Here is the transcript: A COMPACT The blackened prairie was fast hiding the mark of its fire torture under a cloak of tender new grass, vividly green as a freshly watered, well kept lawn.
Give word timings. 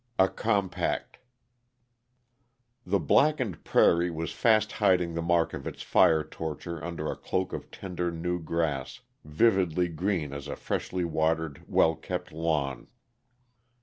A 0.17 0.27
COMPACT 0.29 1.19
The 2.87 2.97
blackened 2.99 3.63
prairie 3.63 4.09
was 4.09 4.31
fast 4.31 4.71
hiding 4.71 5.13
the 5.13 5.21
mark 5.21 5.53
of 5.53 5.67
its 5.67 5.83
fire 5.83 6.23
torture 6.23 6.83
under 6.83 7.11
a 7.11 7.15
cloak 7.15 7.53
of 7.53 7.69
tender 7.69 8.09
new 8.09 8.39
grass, 8.41 9.01
vividly 9.23 9.89
green 9.89 10.33
as 10.33 10.47
a 10.47 10.55
freshly 10.55 11.05
watered, 11.05 11.63
well 11.67 11.93
kept 11.93 12.31
lawn. 12.31 12.87